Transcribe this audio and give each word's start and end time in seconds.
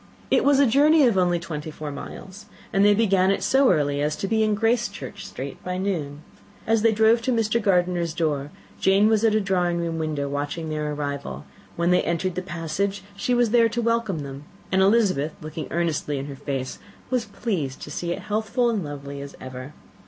It 0.31 0.43
was 0.43 0.57
a 0.57 0.65
journey 0.65 1.03
of 1.05 1.15
only 1.15 1.37
twenty 1.37 1.69
four 1.69 1.91
miles, 1.91 2.47
and 2.73 2.83
they 2.83 2.95
began 2.95 3.29
it 3.29 3.43
so 3.43 3.69
early 3.71 4.01
as 4.01 4.15
to 4.15 4.27
be 4.27 4.41
in 4.41 4.55
Gracechurch 4.55 5.27
Street 5.27 5.63
by 5.63 5.77
noon. 5.77 6.23
As 6.65 6.81
they 6.81 6.91
drove 6.91 7.21
to 7.21 7.31
Mr. 7.31 7.61
Gardiner's 7.61 8.15
door, 8.15 8.49
Jane 8.79 9.07
was 9.09 9.23
at 9.23 9.35
a 9.35 9.39
drawing 9.39 9.77
room 9.77 9.99
window 9.99 10.27
watching 10.27 10.69
their 10.69 10.91
arrival: 10.91 11.45
when 11.75 11.91
they 11.91 12.01
entered 12.01 12.33
the 12.33 12.41
passage, 12.41 13.03
she 13.15 13.35
was 13.35 13.51
there 13.51 13.69
to 13.69 13.79
welcome 13.79 14.23
them, 14.23 14.45
and 14.71 14.81
Elizabeth, 14.81 15.33
looking 15.39 15.67
earnestly 15.69 16.17
in 16.17 16.25
her 16.25 16.35
face, 16.35 16.79
was 17.11 17.25
pleased 17.25 17.79
to 17.83 17.91
see 17.91 18.11
it 18.11 18.23
healthful 18.23 18.71
and 18.71 18.83
lovely 18.83 19.21
as 19.21 19.35
ever. 19.39 19.71